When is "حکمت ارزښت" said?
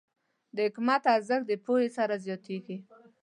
0.67-1.45